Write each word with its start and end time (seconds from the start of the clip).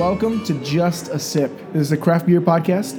welcome 0.00 0.42
to 0.42 0.54
Just 0.64 1.08
a 1.08 1.18
Sip. 1.18 1.52
This 1.74 1.82
is 1.82 1.92
a 1.92 1.96
craft 1.98 2.24
beer 2.24 2.40
podcast, 2.40 2.94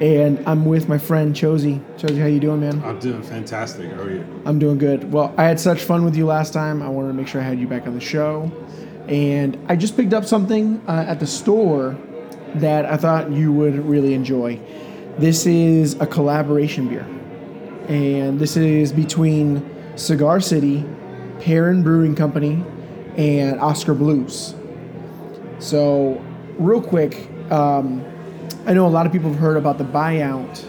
and 0.00 0.42
I'm 0.48 0.64
with 0.64 0.88
my 0.88 0.96
friend 0.96 1.36
Chosy. 1.36 1.82
Chosy, 1.98 2.18
how 2.18 2.24
you 2.24 2.40
doing, 2.40 2.60
man? 2.60 2.82
I'm 2.82 2.98
doing 2.98 3.22
fantastic. 3.22 3.92
How 3.92 4.00
are 4.00 4.10
you? 4.10 4.42
I'm 4.46 4.58
doing 4.58 4.78
good. 4.78 5.12
Well, 5.12 5.34
I 5.36 5.44
had 5.44 5.60
such 5.60 5.82
fun 5.82 6.02
with 6.02 6.16
you 6.16 6.24
last 6.24 6.54
time. 6.54 6.80
I 6.80 6.88
wanted 6.88 7.08
to 7.08 7.12
make 7.12 7.28
sure 7.28 7.42
I 7.42 7.44
had 7.44 7.60
you 7.60 7.68
back 7.68 7.86
on 7.86 7.92
the 7.92 8.00
show, 8.00 8.50
and 9.06 9.58
I 9.68 9.76
just 9.76 9.98
picked 9.98 10.14
up 10.14 10.24
something 10.24 10.82
uh, 10.88 11.04
at 11.06 11.20
the 11.20 11.26
store 11.26 11.94
that 12.54 12.86
I 12.86 12.96
thought 12.96 13.30
you 13.30 13.52
would 13.52 13.74
really 13.84 14.14
enjoy. 14.14 14.58
This 15.18 15.44
is 15.44 15.92
a 16.00 16.06
collaboration 16.06 16.88
beer, 16.88 17.06
and 17.86 18.40
this 18.40 18.56
is 18.56 18.94
between 18.94 19.62
Cigar 19.96 20.40
City, 20.40 20.86
Perrin 21.38 21.82
Brewing 21.82 22.14
Company, 22.14 22.64
and 23.18 23.60
Oskar 23.60 23.92
Blues. 23.92 24.54
So, 25.58 26.22
real 26.58 26.80
quick, 26.80 27.28
um, 27.50 28.04
I 28.66 28.72
know 28.74 28.86
a 28.86 28.88
lot 28.88 29.06
of 29.06 29.12
people 29.12 29.30
have 29.30 29.38
heard 29.38 29.56
about 29.56 29.78
the 29.78 29.84
buyout. 29.84 30.64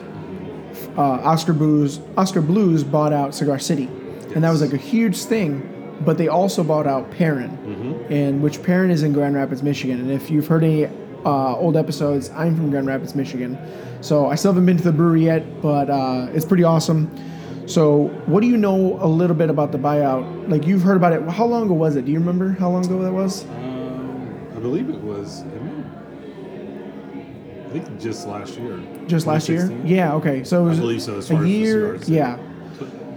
Uh, 0.98 1.02
Oskar 1.02 1.54
Blues, 1.54 2.00
Oskar 2.18 2.42
Blues 2.42 2.84
bought 2.84 3.14
out 3.14 3.34
Cigar 3.36 3.60
City, 3.60 3.88
and 4.36 4.44
that 4.44 4.50
was 4.50 4.62
like 4.62 4.74
a 4.74 4.78
huge 4.78 5.18
thing. 5.18 5.74
But 6.06 6.18
they 6.20 6.28
also 6.28 6.64
bought 6.64 6.86
out 6.86 7.10
Perrin, 7.12 7.50
and 8.12 8.42
which 8.44 8.62
Perrin 8.62 8.92
is 8.92 9.02
in 9.02 9.14
Grand 9.14 9.36
Rapids, 9.36 9.64
Michigan. 9.64 10.00
And 10.00 10.12
if 10.12 10.30
you've 10.30 10.46
heard 10.48 10.64
any 10.64 10.86
uh, 10.86 11.56
old 11.56 11.76
episodes, 11.76 12.30
I'm 12.32 12.56
from 12.56 12.70
Grand 12.70 12.86
Rapids, 12.86 13.16
Michigan. 13.16 13.58
So 14.02 14.28
I 14.28 14.36
still 14.36 14.52
haven't 14.52 14.68
been 14.68 14.78
to 14.78 14.84
the 14.84 14.92
brewery 14.92 15.26
yet, 15.26 15.60
but 15.62 15.90
uh, 15.90 16.28
it's 16.34 16.46
pretty 16.46 16.64
awesome. 16.64 17.10
So, 17.66 18.08
what 18.28 18.42
do 18.42 18.48
you 18.48 18.58
know 18.58 18.98
a 19.02 19.08
little 19.08 19.36
bit 19.36 19.50
about 19.50 19.72
the 19.72 19.80
buyout? 19.80 20.50
Like 20.50 20.68
you've 20.68 20.84
heard 20.84 20.98
about 20.98 21.14
it. 21.14 21.22
How 21.30 21.46
long 21.46 21.64
ago 21.64 21.74
was 21.74 21.96
it? 21.96 22.06
Do 22.06 22.12
you 22.12 22.20
remember 22.20 22.52
how 22.52 22.70
long 22.70 22.86
ago 22.86 23.02
that 23.02 23.12
was? 23.12 23.44
I 24.68 24.70
believe 24.70 24.90
it 24.90 25.00
was. 25.02 25.44
I, 25.44 25.46
mean, 25.46 25.86
I 27.68 27.70
think 27.70 28.02
just 28.02 28.28
last 28.28 28.58
year. 28.58 28.78
Just 29.08 29.26
last 29.26 29.48
year? 29.48 29.72
Yeah. 29.86 30.14
Okay. 30.16 30.44
So 30.44 30.66
it 30.66 30.70
was 30.70 30.78
I 30.78 30.82
believe 30.82 31.02
so. 31.02 31.18
As 31.20 31.32
a 31.32 31.36
far 31.36 31.38
as 31.38 31.44
the 31.44 31.50
year. 31.50 32.00
cigars, 32.00 32.10
Yeah. 32.10 32.38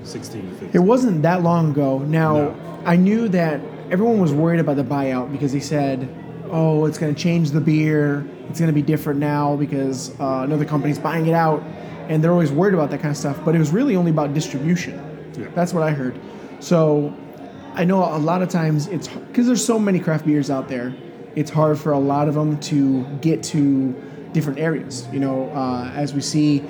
16 0.05 0.43
to 0.43 0.49
15. 0.51 0.71
It 0.73 0.79
wasn't 0.79 1.23
that 1.23 1.43
long 1.43 1.73
ago. 1.73 1.99
Now, 1.99 2.35
No. 2.37 2.55
I 2.85 2.95
knew 2.95 3.27
that 3.31 3.61
everyone 3.91 4.21
was 4.21 4.33
worried 4.33 4.61
about 4.61 4.77
the 4.77 4.85
buyout 4.85 5.33
because 5.33 5.53
they 5.53 5.59
said, 5.59 6.09
"Oh, 6.53 6.85
it's 6.85 6.99
going 6.99 7.13
to 7.13 7.21
change 7.21 7.51
the 7.51 7.61
beer. 7.61 8.25
It's 8.49 8.61
going 8.61 8.69
to 8.69 8.73
be 8.73 8.83
different 8.83 9.19
now 9.19 9.57
because 9.57 10.13
uh, 10.21 10.43
another 10.45 10.65
company's 10.65 11.01
buying 11.01 11.27
it 11.27 11.35
out," 11.35 11.65
and 12.09 12.23
they're 12.23 12.31
always 12.33 12.53
worried 12.53 12.75
about 12.75 12.91
that 12.91 13.01
kind 13.01 13.11
of 13.11 13.17
stuff. 13.17 13.41
But 13.45 13.57
it 13.57 13.59
was 13.59 13.73
really 13.73 13.97
only 13.97 14.13
about 14.13 14.35
distribution. 14.35 14.95
Yeah. 15.37 15.49
That's 15.57 15.75
what 15.75 15.83
I 15.83 15.91
heard. 15.91 16.17
So, 16.61 17.13
I 17.75 17.85
know 17.85 18.05
a 18.05 18.19
lot 18.19 18.41
of 18.41 18.49
times 18.49 18.87
it's 18.87 19.09
because 19.09 19.47
there's 19.49 19.65
so 19.65 19.81
many 19.81 19.99
craft 19.99 20.25
beers 20.25 20.49
out 20.49 20.69
there. 20.69 20.95
It's 21.37 21.51
hard 21.51 21.79
for 21.79 21.93
a 21.93 21.99
lot 21.99 22.29
of 22.29 22.35
them 22.35 22.59
to 22.61 23.05
get 23.21 23.43
to 23.45 23.93
different 24.33 24.59
areas. 24.59 25.07
You 25.13 25.21
know, 25.21 25.51
uh, 25.51 25.91
as 25.95 26.15
we 26.15 26.21
see, 26.21 26.63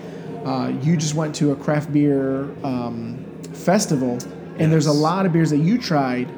uh, 0.44 0.72
you 0.82 0.96
just 0.96 1.14
went 1.14 1.34
to 1.36 1.52
a 1.52 1.56
craft 1.56 1.92
beer 1.92 2.44
um, 2.64 3.24
festival, 3.52 4.18
and 4.58 4.72
there's 4.72 4.86
a 4.86 4.92
lot 4.92 5.26
of 5.26 5.32
beers 5.32 5.50
that 5.50 5.58
you 5.58 5.78
tried 5.78 6.28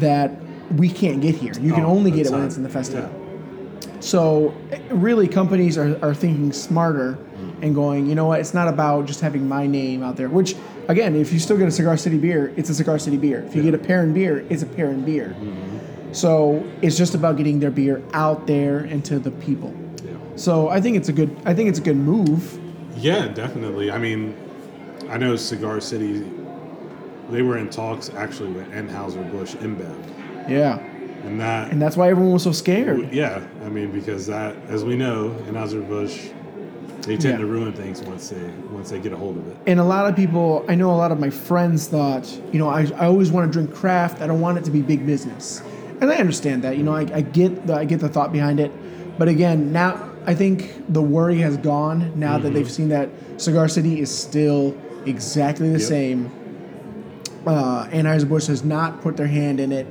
that 0.00 0.32
we 0.76 0.88
can't 0.88 1.20
get 1.20 1.34
here. 1.34 1.52
You 1.60 1.72
can 1.72 1.84
Oh, 1.84 1.88
only 1.90 2.10
get 2.10 2.26
it 2.26 2.32
when 2.32 2.42
it's 2.44 2.56
in 2.56 2.62
the 2.62 2.68
festival. 2.68 3.08
yeah. 3.10 3.90
So, 4.00 4.54
eh, 4.72 4.78
really, 4.90 5.26
companies 5.28 5.78
are, 5.78 5.98
are 6.04 6.14
thinking 6.14 6.52
smarter 6.52 7.18
and 7.62 7.74
going, 7.74 8.06
you 8.06 8.14
know 8.14 8.26
what, 8.26 8.40
it's 8.40 8.52
not 8.52 8.68
about 8.68 9.06
just 9.06 9.20
having 9.20 9.48
my 9.48 9.66
name 9.66 10.02
out 10.02 10.16
there. 10.16 10.28
Which, 10.28 10.54
again, 10.88 11.16
if 11.16 11.32
you 11.32 11.38
still 11.38 11.56
get 11.56 11.66
a 11.66 11.70
Cigar 11.70 11.96
City 11.96 12.18
beer, 12.18 12.52
it's 12.56 12.68
a 12.68 12.74
Cigar 12.74 12.98
City 12.98 13.16
beer. 13.16 13.42
If 13.46 13.56
you 13.56 13.62
get 13.62 13.72
a 13.74 13.78
Perrin 13.78 14.12
beer, 14.12 14.44
it's 14.50 14.62
a 14.62 14.66
Perrin 14.66 15.02
beer. 15.04 15.34
So, 16.16 16.64
it's 16.80 16.96
just 16.96 17.14
about 17.14 17.36
getting 17.36 17.60
their 17.60 17.70
beer 17.70 18.02
out 18.14 18.46
there 18.46 18.78
and 18.78 19.04
to 19.04 19.18
the 19.18 19.30
people. 19.32 19.74
Yeah. 20.02 20.12
So, 20.36 20.70
I 20.70 20.80
think 20.80 20.96
it's 20.96 21.10
a 21.10 21.12
good, 21.12 21.36
I 21.44 21.52
think 21.52 21.68
it's 21.68 21.78
a 21.78 21.82
good 21.82 21.96
move. 21.98 22.58
Yeah, 22.96 23.28
definitely. 23.28 23.90
I 23.90 23.98
mean, 23.98 24.34
I 25.10 25.18
know 25.18 25.36
Cigar 25.36 25.78
City, 25.80 26.24
they 27.30 27.42
were 27.42 27.58
in 27.58 27.68
talks 27.68 28.08
actually 28.14 28.50
with 28.52 28.66
Anheuser-Busch 28.72 29.56
InBev. 29.56 30.48
Yeah. 30.48 30.78
And 31.24 31.38
that, 31.40 31.70
And 31.70 31.82
that's 31.82 31.96
why 31.98 32.08
everyone 32.08 32.32
was 32.32 32.44
so 32.44 32.52
scared. 32.52 33.12
yeah, 33.12 33.46
I 33.64 33.68
mean, 33.68 33.90
because 33.90 34.26
that, 34.28 34.56
as 34.68 34.84
we 34.84 34.96
know, 34.96 35.36
Anheuser-Busch, 35.48 36.28
they 37.02 37.16
tend 37.18 37.34
Yeah. 37.34 37.36
to 37.38 37.46
ruin 37.46 37.72
things 37.72 38.00
once 38.02 38.30
they 38.30 38.50
once 38.72 38.90
they 38.90 38.98
get 38.98 39.12
a 39.12 39.16
hold 39.16 39.36
of 39.36 39.46
it. 39.48 39.56
And 39.66 39.78
a 39.78 39.84
lot 39.84 40.06
of 40.08 40.16
people, 40.16 40.64
I 40.68 40.74
know 40.76 40.90
a 40.90 40.96
lot 40.96 41.12
of 41.12 41.20
my 41.20 41.30
friends 41.30 41.86
thought, 41.88 42.26
you 42.52 42.58
know, 42.58 42.68
I, 42.68 42.86
I 42.96 43.04
always 43.06 43.30
want 43.30 43.46
to 43.46 43.52
drink 43.52 43.74
craft. 43.74 44.22
I 44.22 44.26
don't 44.26 44.40
want 44.40 44.56
it 44.58 44.64
to 44.64 44.70
be 44.70 44.80
big 44.82 45.04
business. 45.06 45.62
And 46.00 46.10
I 46.10 46.16
understand 46.16 46.62
that. 46.62 46.76
You 46.76 46.82
know, 46.82 46.94
I, 46.94 47.00
I 47.12 47.20
get 47.22 47.66
the, 47.66 47.74
I 47.74 47.84
get 47.84 48.00
the 48.00 48.08
thought 48.08 48.32
behind 48.32 48.60
it. 48.60 48.70
But 49.18 49.28
again, 49.28 49.72
now 49.72 50.10
I 50.26 50.34
think 50.34 50.92
the 50.92 51.02
worry 51.02 51.38
has 51.38 51.56
gone 51.56 52.18
now 52.18 52.38
that 52.38 52.52
they've 52.52 52.70
seen 52.70 52.88
that 52.90 53.08
Cigar 53.38 53.68
City 53.68 54.00
is 54.00 54.16
still 54.16 54.76
exactly 55.06 55.68
the 55.70 55.78
Yep. 55.78 55.88
same. 55.88 56.30
Uh, 57.46 57.86
Anheuser-Busch 57.86 58.46
has 58.48 58.64
not 58.64 59.00
put 59.02 59.16
their 59.16 59.28
hand 59.28 59.60
in 59.60 59.70
it 59.70 59.86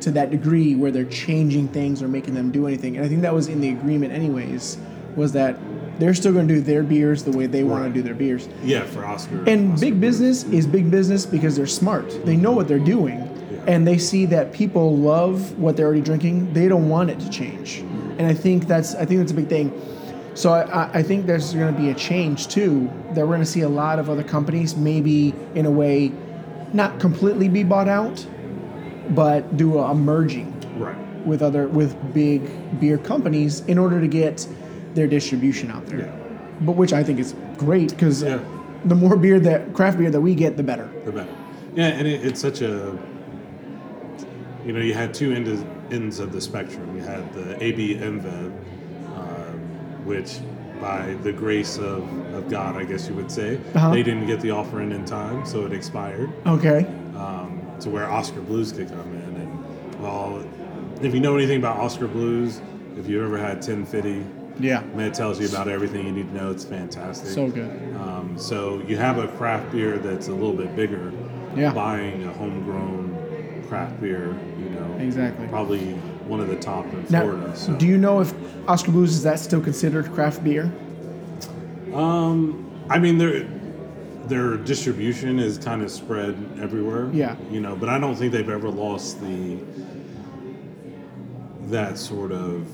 to 0.00 0.10
that 0.10 0.30
degree 0.30 0.74
where 0.74 0.90
they're 0.90 1.04
changing 1.04 1.68
things 1.68 2.02
or 2.02 2.08
making 2.08 2.34
them 2.34 2.50
do 2.50 2.66
anything. 2.66 2.96
And 2.96 3.06
I 3.06 3.08
think 3.08 3.22
that 3.22 3.32
was 3.32 3.48
in 3.48 3.60
the 3.60 3.70
agreement 3.70 4.12
anyways, 4.12 4.76
was 5.14 5.32
that 5.32 5.56
they're 5.98 6.14
still 6.14 6.32
going 6.32 6.46
to 6.48 6.54
do 6.54 6.60
their 6.60 6.82
beers 6.82 7.22
the 7.22 7.30
way 7.30 7.46
they 7.46 7.62
want 7.64 7.84
to 7.86 7.90
do 7.90 8.02
their 8.02 8.14
beers. 8.14 8.48
Yeah, 8.62 8.84
for 8.84 9.06
Oskar. 9.06 9.44
And 9.48 9.72
Oskar 9.72 9.86
big 9.86 10.00
business 10.00 10.44
is 10.44 10.66
big 10.66 10.90
business 10.90 11.24
because 11.24 11.56
they're 11.56 11.66
smart. 11.66 12.26
They 12.26 12.36
know 12.36 12.52
what 12.52 12.68
they're 12.68 12.78
doing. 12.78 13.22
And 13.66 13.86
they 13.86 13.98
see 13.98 14.26
that 14.26 14.52
people 14.52 14.96
love 14.96 15.58
what 15.58 15.76
they're 15.76 15.86
already 15.86 16.00
drinking. 16.00 16.52
They 16.52 16.68
don't 16.68 16.88
want 16.88 17.10
it 17.10 17.18
to 17.20 17.28
change. 17.30 17.78
And 18.18 18.22
I 18.26 18.34
think 18.34 18.66
that's 18.66 18.94
I 18.94 19.04
think 19.04 19.20
that's 19.20 19.32
a 19.32 19.34
big 19.34 19.48
thing. 19.48 19.72
So 20.34 20.52
I, 20.52 20.90
I- 20.98 21.02
think 21.02 21.26
there's 21.26 21.52
going 21.54 21.74
to 21.74 21.80
be 21.80 21.88
a 21.90 21.94
change 21.94 22.48
too. 22.48 22.90
That 23.14 23.22
we're 23.26 23.34
going 23.34 23.40
to 23.40 23.46
see 23.46 23.62
a 23.62 23.68
lot 23.68 23.98
of 23.98 24.08
other 24.08 24.22
companies 24.22 24.76
maybe 24.76 25.34
in 25.54 25.66
a 25.66 25.70
way, 25.70 26.12
not 26.72 27.00
completely 27.00 27.48
be 27.48 27.62
bought 27.64 27.88
out, 27.88 28.24
but 29.10 29.56
do 29.56 29.78
a, 29.78 29.90
a 29.90 29.94
merging 29.94 30.52
Right. 30.78 30.96
with 31.26 31.40
other 31.42 31.68
with 31.68 31.96
big 32.14 32.40
beer 32.80 32.98
companies 32.98 33.60
in 33.66 33.78
order 33.78 34.00
to 34.00 34.06
get 34.08 34.46
their 34.94 35.06
distribution 35.06 35.70
out 35.70 35.86
there. 35.86 36.00
Yeah. 36.00 36.12
But 36.60 36.72
which 36.76 36.92
I 36.92 37.02
think 37.02 37.18
is 37.18 37.34
great 37.56 37.90
because 37.90 38.22
Yeah. 38.22 38.38
the 38.84 38.94
more 38.94 39.16
beer 39.16 39.40
that 39.40 39.72
craft 39.74 39.98
beer 39.98 40.10
that 40.10 40.20
we 40.20 40.34
get, 40.34 40.56
the 40.56 40.62
better. 40.62 40.88
The 41.06 41.12
better. 41.12 41.34
Yeah, 41.74 41.86
and 41.88 42.06
it, 42.06 42.24
it's 42.24 42.40
such 42.40 42.60
a. 42.60 42.96
You 44.66 44.72
know, 44.72 44.80
you 44.80 44.94
had 44.94 45.14
two 45.14 45.32
ends 45.32 45.64
ends 45.92 46.18
of 46.18 46.32
the 46.32 46.40
spectrum. 46.40 46.96
You 46.96 47.02
had 47.02 47.32
the 47.34 47.62
AB 47.62 47.94
InBev, 47.98 48.52
uh, 49.14 49.20
which, 50.04 50.38
by 50.80 51.14
the 51.22 51.32
grace 51.32 51.78
of, 51.78 52.02
of 52.34 52.50
God, 52.50 52.76
I 52.76 52.82
guess 52.84 53.08
you 53.08 53.14
would 53.14 53.30
say, 53.30 53.60
Uh-huh. 53.74 53.90
they 53.92 54.02
didn't 54.02 54.26
get 54.26 54.40
the 54.40 54.50
offer 54.50 54.80
in 54.82 54.90
in 54.90 55.04
time, 55.04 55.46
so 55.46 55.64
it 55.64 55.72
expired. 55.72 56.30
Okay. 56.46 56.84
Um, 57.16 57.62
to 57.80 57.90
where 57.90 58.10
Oskar 58.10 58.40
Blues 58.40 58.72
could 58.72 58.88
come 58.88 59.12
in, 59.14 59.40
and 59.42 60.02
well, 60.02 60.44
if 61.00 61.14
you 61.14 61.20
know 61.20 61.36
anything 61.36 61.58
about 61.58 61.76
Oskar 61.78 62.08
Blues, 62.08 62.60
if 62.98 63.06
you 63.08 63.24
ever 63.24 63.38
had 63.38 63.62
Ten 63.62 63.86
FIDY, 63.86 64.24
Yeah. 64.58 64.82
It 64.98 65.12
tells 65.14 65.38
you 65.38 65.46
about 65.48 65.68
everything 65.68 66.06
you 66.06 66.12
need 66.12 66.28
to 66.30 66.34
know. 66.34 66.50
It's 66.50 66.64
fantastic. 66.64 67.28
So 67.30 67.48
good. 67.48 67.70
Um, 68.00 68.34
so 68.38 68.82
you 68.88 68.96
have 68.96 69.18
a 69.18 69.28
craft 69.28 69.70
beer 69.70 69.98
that's 69.98 70.28
a 70.28 70.32
little 70.32 70.54
bit 70.54 70.74
bigger. 70.74 71.12
Yeah. 71.54 71.72
Buying 71.74 72.24
a 72.24 72.32
homegrown 72.32 73.15
craft 73.68 74.00
beer, 74.00 74.36
you 74.58 74.68
know, 74.70 74.96
Exactly. 74.98 75.46
probably 75.48 75.92
one 76.28 76.40
of 76.40 76.48
the 76.48 76.56
top 76.56 76.84
in 76.92 77.04
Now, 77.10 77.22
Florida. 77.22 77.56
So. 77.56 77.74
do 77.74 77.86
you 77.86 77.98
know 77.98 78.20
if 78.20 78.32
Oskar 78.68 78.90
Blues 78.92 79.12
is 79.12 79.22
that 79.22 79.38
still 79.38 79.60
considered 79.60 80.10
craft 80.12 80.42
beer? 80.44 80.72
um, 81.94 82.62
I 82.90 82.98
mean, 82.98 83.18
their 83.18 83.46
their 84.26 84.56
distribution 84.56 85.38
is 85.38 85.56
kind 85.56 85.82
of 85.82 85.90
spread 85.90 86.34
everywhere. 86.60 87.08
Yeah. 87.12 87.36
You 87.50 87.60
know, 87.60 87.76
but 87.76 87.88
I 87.88 87.98
don't 87.98 88.16
think 88.16 88.32
they've 88.32 88.48
ever 88.48 88.68
lost 88.68 89.20
the 89.20 89.56
that 91.68 91.96
sort 91.98 92.32
of 92.32 92.66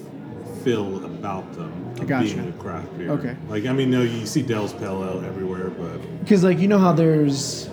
feel 0.64 1.05
about 1.05 1.50
them 1.55 1.72
of 1.99 2.06
Gotcha. 2.06 2.34
being 2.37 2.49
a 2.49 2.52
craft 2.52 2.96
beer. 2.96 3.11
Okay. 3.11 3.37
Like 3.49 3.66
I 3.66 3.72
mean, 3.72 3.90
no, 3.90 4.02
you 4.02 4.26
see 4.26 4.43
Dale's 4.43 4.72
Pale 4.72 5.05
Ale 5.05 5.25
everywhere, 5.25 5.70
but 5.70 5.99
Because 6.20 6.43
like 6.44 6.58
you 6.58 6.69
know 6.69 6.78
how 6.78 6.93
there's 6.93 7.69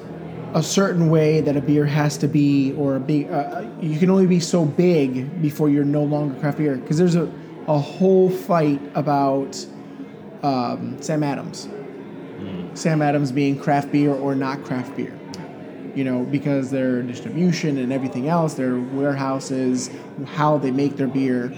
a 0.53 0.63
certain 0.63 1.09
way 1.09 1.41
that 1.41 1.55
a 1.55 1.61
beer 1.61 1.85
has 1.85 2.17
to 2.17 2.27
be, 2.27 2.73
or 2.73 2.95
a 2.95 2.99
big, 2.99 3.31
uh, 3.31 3.65
you 3.81 3.99
can 3.99 4.09
only 4.09 4.27
be 4.27 4.39
so 4.39 4.65
big 4.65 5.41
before 5.41 5.69
you're 5.69 5.85
no 5.85 6.03
longer 6.03 6.39
craft 6.39 6.57
beer. 6.57 6.75
Because 6.75 6.97
there's 6.97 7.15
a 7.15 7.31
a 7.69 7.77
whole 7.77 8.31
fight 8.31 8.81
about 8.95 9.65
um, 10.41 10.99
Sam 11.01 11.23
Adams. 11.23 11.69
Sam 12.73 13.01
Adams 13.01 13.31
being 13.31 13.59
craft 13.59 13.91
beer 13.91 14.11
or 14.11 14.33
not 14.33 14.63
craft 14.63 14.97
beer. 14.97 15.17
You 15.93 16.03
know, 16.03 16.23
because 16.23 16.71
their 16.71 17.03
distribution 17.03 17.77
and 17.77 17.93
everything 17.93 18.27
else, 18.27 18.55
their 18.55 18.79
warehouses, 18.79 19.91
how 20.25 20.57
they 20.57 20.71
make 20.71 20.97
their 20.97 21.07
beer. 21.07 21.53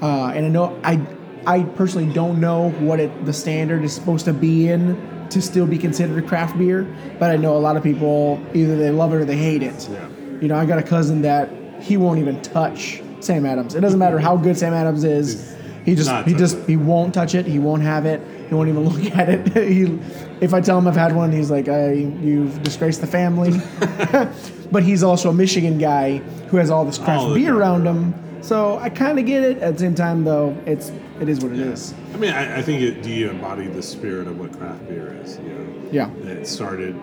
Uh, 0.00 0.32
and 0.34 0.46
I 0.46 0.48
know 0.48 0.78
I, 0.84 1.04
I 1.46 1.62
personally 1.62 2.12
don't 2.12 2.40
know 2.40 2.70
what 2.70 3.00
it 3.00 3.24
the 3.24 3.32
standard 3.32 3.82
is 3.82 3.92
supposed 3.92 4.24
to 4.26 4.32
be 4.32 4.68
in 4.68 4.94
to 5.30 5.42
still 5.42 5.66
be 5.66 5.78
considered 5.78 6.22
a 6.22 6.26
craft 6.26 6.58
beer, 6.58 6.86
but 7.18 7.30
I 7.30 7.36
know 7.36 7.56
a 7.56 7.58
lot 7.58 7.76
of 7.76 7.82
people 7.82 8.40
either 8.54 8.76
they 8.76 8.90
love 8.90 9.12
it 9.12 9.16
or 9.16 9.24
they 9.24 9.36
hate 9.36 9.62
it. 9.62 9.88
Yeah. 9.90 10.08
You 10.40 10.48
know, 10.48 10.56
I 10.56 10.66
got 10.66 10.78
a 10.78 10.82
cousin 10.82 11.22
that 11.22 11.48
he 11.80 11.96
won't 11.96 12.18
even 12.18 12.40
touch 12.42 13.02
Sam 13.20 13.46
Adams. 13.46 13.74
It 13.74 13.80
doesn't 13.80 13.98
matter 13.98 14.18
how 14.18 14.36
good 14.36 14.56
Sam 14.56 14.72
Adams 14.74 15.04
is. 15.04 15.56
He 15.84 15.94
just 15.94 16.10
he 16.26 16.34
just 16.34 16.56
it. 16.56 16.68
he 16.68 16.76
won't 16.76 17.12
touch 17.12 17.34
it. 17.34 17.46
He 17.46 17.58
won't 17.58 17.82
have 17.82 18.06
it. 18.06 18.20
He 18.48 18.54
won't 18.54 18.68
even 18.68 18.84
look 18.88 19.14
at 19.16 19.28
it. 19.28 19.54
he, 19.68 19.98
if 20.40 20.54
I 20.54 20.60
tell 20.60 20.78
him 20.78 20.88
I've 20.88 20.96
had 20.96 21.14
one, 21.14 21.30
he's 21.30 21.50
like, 21.50 21.68
I, 21.68 21.92
"You've 21.92 22.62
disgraced 22.62 23.00
the 23.00 23.06
family." 23.06 23.52
but 24.72 24.82
he's 24.82 25.02
also 25.02 25.30
a 25.30 25.34
Michigan 25.34 25.78
guy 25.78 26.18
who 26.48 26.56
has 26.56 26.70
all 26.70 26.84
this 26.84 26.98
craft 26.98 27.24
Oh, 27.24 27.34
beer 27.34 27.54
around 27.54 27.86
him. 27.86 28.14
So 28.44 28.76
I 28.78 28.90
kind 28.90 29.18
of 29.18 29.24
get 29.24 29.42
it. 29.42 29.58
At 29.62 29.72
the 29.74 29.78
same 29.80 29.94
time, 29.94 30.22
though, 30.22 30.54
it's 30.66 30.92
it 31.18 31.30
is 31.30 31.40
what 31.40 31.52
it 31.52 31.60
is. 31.60 31.94
I 32.12 32.18
mean, 32.18 32.30
I, 32.30 32.58
I 32.58 32.62
think 32.62 32.82
it, 32.82 33.02
do 33.02 33.08
you 33.10 33.30
embody 33.30 33.68
the 33.68 33.82
spirit 33.82 34.26
of 34.26 34.38
what 34.38 34.52
craft 34.58 34.86
beer 34.86 35.18
is? 35.22 35.38
You 35.38 35.44
know, 35.48 35.88
Yeah. 35.90 36.10
it 36.28 36.46
started, 36.46 36.94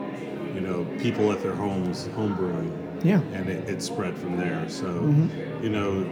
you 0.53 0.61
know, 0.61 0.85
people 0.99 1.31
at 1.31 1.41
their 1.41 1.55
homes 1.55 2.05
home 2.15 2.35
brewing, 2.35 2.71
Yeah. 3.03 3.17
Mm-hmm. 3.17 3.33
and 3.33 3.49
it, 3.49 3.67
it 3.69 3.81
spread 3.81 4.15
from 4.15 4.38
there. 4.38 4.69
So, 4.69 4.88
you 5.63 5.69
know, 5.69 6.07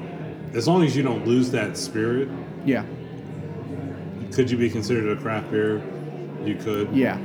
as 0.56 0.68
long 0.68 0.84
as 0.84 0.98
you 0.98 1.04
don't 1.04 1.28
lose 1.28 1.52
that 1.52 1.78
spirit, 1.78 2.28
Yeah. 2.66 2.84
could 4.32 4.50
you 4.50 4.58
be 4.58 4.68
considered 4.70 5.16
a 5.16 5.22
craft 5.22 5.52
beer? 5.52 5.80
You 6.44 6.56
could. 6.56 6.90
Yeah. 6.92 7.20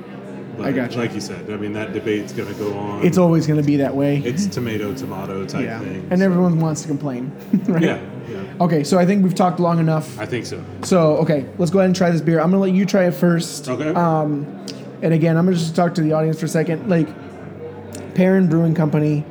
But 0.57 0.67
I 0.67 0.73
got 0.73 0.93
you. 0.93 0.99
Like 0.99 1.15
you 1.15 1.21
said, 1.21 1.51
I 1.51 1.57
mean, 1.57 1.73
that 1.73 1.93
debate's 1.93 2.33
going 2.33 2.53
to 2.53 2.59
go 2.59 2.77
on. 2.77 3.05
It's 3.05 3.19
always 3.19 3.47
going 3.47 3.61
to 3.61 3.67
be 3.67 3.77
that 3.77 3.95
way. 3.95 4.19
it's 4.19 4.47
tomato 4.47 4.95
tomato 4.95 5.45
type 5.45 5.65
yeah. 5.65 5.81
thing. 5.81 6.07
And 6.11 6.23
everyone 6.23 6.61
wants 6.61 6.83
to 6.83 6.89
complain. 6.89 7.33
right? 7.67 7.83
yeah, 7.83 8.01
yeah, 8.29 8.55
Okay, 8.61 8.85
so 8.85 8.99
I 8.99 9.07
think 9.07 9.25
we've 9.25 9.35
talked 9.35 9.61
long 9.61 9.79
enough. 9.79 10.19
I 10.19 10.27
think 10.27 10.47
so. 10.47 10.65
So, 10.83 11.17
okay, 11.19 11.47
let's 11.59 11.71
go 11.71 11.79
ahead 11.81 11.89
and 11.89 11.97
try 11.97 12.11
this 12.11 12.21
beer. 12.21 12.41
I'm 12.41 12.51
gonna 12.51 12.63
let 12.63 12.73
you 12.73 12.87
try 12.87 13.05
it 13.05 13.13
first. 13.15 13.69
Okay. 13.69 13.93
Um, 13.95 14.45
and 15.03 15.13
again, 15.13 15.37
I'm 15.37 15.45
gonna 15.45 15.57
just 15.57 15.75
talk 15.75 15.95
to 15.97 16.03
the 16.03 16.13
audience 16.13 16.39
for 16.39 16.47
a 16.47 16.49
second. 16.49 16.89
Like, 16.89 17.09
Perrin 18.15 18.49
Brewing 18.49 18.75
Company, 18.75 19.25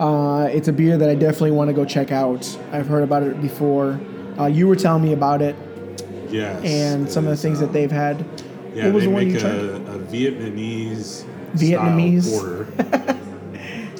uh, 0.00 0.48
it's 0.50 0.68
a 0.68 0.72
beer 0.72 0.98
that 0.98 1.08
I 1.08 1.14
definitely 1.14 1.52
want 1.52 1.68
to 1.68 1.74
go 1.74 1.84
check 1.84 2.10
out. 2.10 2.58
I've 2.72 2.86
heard 2.86 3.04
about 3.04 3.22
it 3.22 3.40
before. 3.40 4.00
Uh, 4.38 4.46
you 4.46 4.66
were 4.66 4.76
telling 4.76 5.02
me 5.02 5.12
about 5.12 5.40
it 5.40 5.54
Yes. 6.30 6.64
and 6.64 7.08
some 7.08 7.24
of 7.24 7.30
the 7.30 7.36
things 7.36 7.60
um, 7.60 7.66
that 7.66 7.72
they've 7.72 7.90
had. 7.90 8.24
Yeah, 8.74 8.86
what 8.86 8.94
was 8.94 9.04
they 9.04 9.08
the 9.08 9.14
one 9.14 9.24
make 9.24 9.34
you 9.34 9.40
tried? 9.40 9.54
a 9.54 9.83
Vietnamese 10.14 11.24
Vietnamese? 11.54 12.22
style 12.22 12.40
porter 12.40 13.16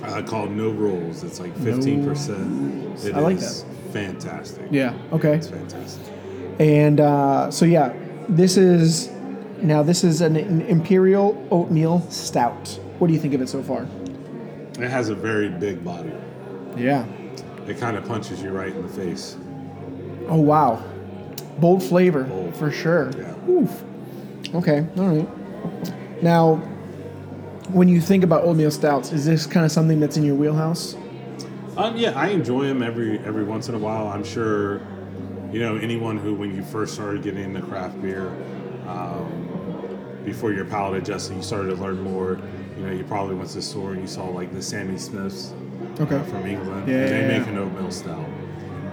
uh, 0.05 0.23
called 0.23 0.51
No 0.53 0.71
Rules. 0.71 1.25
It's 1.25 1.41
like 1.41 1.57
fifteen 1.59 2.05
percent. 2.05 3.05
It 3.05 3.15
I 3.15 3.21
like 3.21 3.39
is 3.39 3.65
fantastic. 3.93 4.67
Yeah. 4.71 4.95
Okay. 5.13 5.35
it's 5.35 5.49
fantastic. 5.49 6.13
And 6.59 7.01
uh, 7.01 7.51
so 7.51 7.65
yeah, 7.65 7.93
this 8.29 8.57
is 8.57 9.11
now 9.63 9.83
this 9.83 10.05
is 10.05 10.21
an, 10.21 10.37
an 10.37 10.61
imperial 10.63 11.47
oatmeal 11.51 12.01
stout. 12.11 12.69
What 12.99 13.09
do 13.09 13.13
you 13.13 13.19
think 13.21 13.35
of 13.35 13.43
it 13.43 13.49
so 13.49 13.63
far? 13.63 13.87
It 14.79 14.91
has 14.91 15.09
a 15.09 15.15
very 15.15 15.49
big 15.49 15.85
body. 15.85 16.13
Yeah. 16.77 17.07
It 17.67 17.79
kind 17.79 17.97
of 17.97 18.05
punches 18.07 18.43
you 18.43 18.51
right 18.51 18.75
in 18.75 18.83
the 18.83 18.89
face. 18.89 19.37
Oh 20.29 20.41
wow, 20.41 20.83
bold 21.59 21.83
flavor 21.83 22.25
Bold. 22.25 22.55
for 22.57 22.71
sure. 22.71 23.11
Yeah. 23.17 23.49
Oof. 23.49 23.83
Okay. 24.55 24.87
All 24.97 25.09
right. 25.09 25.29
Now, 26.25 26.55
when 27.75 27.87
you 27.87 28.01
think 28.01 28.25
about 28.25 28.45
oatmeal 28.45 28.71
stouts, 28.71 29.13
is 29.13 29.27
this 29.27 29.47
kind 29.47 29.67
of 29.67 29.71
something 29.71 30.01
that's 30.01 30.17
in 30.17 30.25
your 30.25 30.35
wheelhouse? 30.35 30.97
Um, 31.77 31.99
yeah, 31.99 32.13
I 32.19 32.29
enjoy 32.29 32.65
them 32.65 32.83
every 32.83 33.19
every 33.19 33.45
once 33.45 33.69
in 33.69 33.75
a 33.75 33.79
while. 33.79 34.07
I'm 34.07 34.25
sure, 34.25 34.81
you 35.53 35.61
know, 35.61 35.77
anyone 35.77 36.17
who 36.17 36.35
when 36.35 36.57
you 36.57 36.63
first 36.65 36.95
started 36.95 37.23
getting 37.23 37.45
into 37.45 37.61
craft 37.61 38.01
beer, 38.01 38.29
um, 38.89 40.23
before 40.25 40.51
your 40.51 40.65
palate 40.65 41.03
adjusted, 41.03 41.37
you 41.37 41.43
started 41.43 41.77
to 41.77 41.83
learn 41.83 42.01
more. 42.01 42.41
You 42.79 42.87
know, 42.87 42.93
you 42.93 43.05
probably 43.05 43.35
went 43.35 43.51
to 43.51 43.57
the 43.57 43.63
store 43.63 43.93
and 43.93 44.01
you 44.01 44.09
saw 44.09 44.25
like 44.25 44.51
the 44.55 44.63
Sammy 44.63 44.97
Smiths 44.97 45.53
Okay. 46.01 46.17
uh, 46.17 46.23
from 46.23 46.47
England. 46.47 46.89
Yeah, 46.89 47.05
they 47.05 47.21
yeah, 47.21 47.39
make 47.39 47.49
an 47.49 47.59
oatmeal 47.59 47.91
stout. 47.91 48.27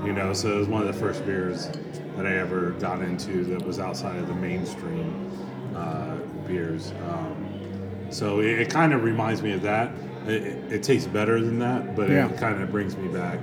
You 0.03 0.11
know, 0.11 0.33
so 0.33 0.53
it 0.53 0.57
was 0.57 0.67
one 0.67 0.81
of 0.81 0.93
the 0.93 0.99
first 0.99 1.25
beers 1.25 1.69
that 2.17 2.25
I 2.25 2.35
ever 2.39 2.71
got 2.71 3.01
into 3.01 3.45
that 3.45 3.65
was 3.65 3.79
outside 3.79 4.17
of 4.17 4.27
the 4.27 4.35
mainstream 4.35 5.31
uh, 5.75 6.15
beers. 6.47 6.91
Um, 7.09 8.07
so 8.09 8.39
it, 8.39 8.59
it 8.59 8.69
kind 8.69 8.93
of 8.93 9.03
reminds 9.03 9.41
me 9.41 9.53
of 9.53 9.61
that. 9.63 9.91
It, 10.27 10.43
it, 10.43 10.73
it 10.73 10.83
tastes 10.83 11.07
better 11.07 11.39
than 11.41 11.59
that, 11.59 11.95
but 11.95 12.09
Yeah. 12.09 12.27
it 12.29 12.37
kind 12.37 12.61
of 12.61 12.71
brings 12.71 12.95
me 12.97 13.07
back. 13.07 13.39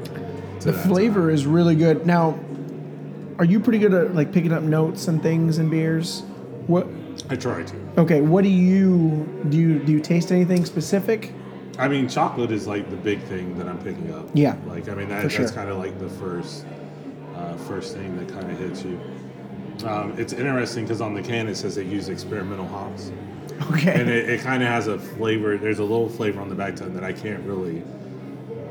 To 0.60 0.72
The 0.72 0.72
flavor 0.72 1.22
time. 1.28 1.30
is 1.34 1.46
really 1.46 1.74
good. 1.74 2.06
Now, 2.06 2.38
are 3.38 3.44
you 3.44 3.60
pretty 3.60 3.78
good 3.78 3.94
at 3.94 4.14
like 4.14 4.32
picking 4.32 4.52
up 4.52 4.62
notes 4.62 5.08
and 5.08 5.22
things 5.22 5.58
in 5.58 5.70
beers? 5.70 6.22
What? 6.66 6.86
I 7.30 7.36
try 7.36 7.62
to. 7.62 7.76
Okay. 7.98 8.20
What 8.20 8.42
do 8.44 8.50
you 8.50 9.26
do? 9.48 9.56
You 9.58 9.78
do 9.80 9.92
you 9.92 10.00
taste 10.00 10.30
anything 10.32 10.64
specific? 10.64 11.32
I 11.78 11.86
mean, 11.88 12.08
chocolate 12.08 12.50
is 12.50 12.66
like 12.66 12.90
the 12.90 12.96
big 12.96 13.20
thing 13.22 13.56
that 13.58 13.68
I'm 13.68 13.78
picking 13.78 14.12
up. 14.12 14.28
Yeah. 14.34 14.56
Like 14.66 14.88
I 14.88 14.94
mean, 14.94 15.08
that, 15.08 15.22
that's 15.22 15.34
sure. 15.34 15.48
kind 15.50 15.68
of 15.70 15.78
like 15.78 15.98
the 16.00 16.08
first, 16.08 16.66
uh, 17.36 17.56
first 17.56 17.94
thing 17.96 18.16
that 18.18 18.28
kind 18.28 18.50
of 18.50 18.58
hits 18.58 18.82
you. 18.84 19.00
Um, 19.84 20.14
it's 20.18 20.32
interesting 20.32 20.84
because 20.84 21.00
on 21.00 21.14
the 21.14 21.22
can 21.22 21.46
it 21.48 21.56
says 21.56 21.76
they 21.76 21.84
use 21.84 22.08
experimental 22.08 22.66
hops, 22.66 23.12
Okay. 23.72 23.92
and 24.00 24.08
it, 24.10 24.28
it 24.28 24.40
kind 24.40 24.62
of 24.62 24.68
has 24.68 24.86
a 24.88 24.98
flavor. 24.98 25.56
There's 25.56 25.78
a 25.78 25.84
little 25.84 26.08
flavor 26.08 26.40
on 26.40 26.48
the 26.48 26.54
back 26.54 26.76
tongue 26.76 26.94
that 26.94 27.04
I 27.04 27.12
can't 27.12 27.42
really, 27.44 27.82